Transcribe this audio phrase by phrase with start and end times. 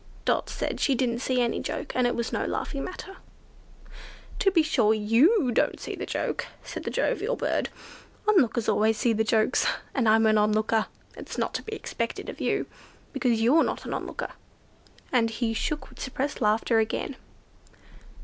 [0.25, 3.17] Dot said she didn't see any joke, and it was no laughing matter.
[4.39, 7.69] "To be sure you don't see the joke," said the jovial bird.
[8.27, 10.87] "On lookers always see the jokes, and I'm an on looker.
[11.15, 12.65] It's not to be expected of you,
[13.13, 14.31] because you're not an on looker;"
[15.11, 17.15] and he shook with suppressed laughter again.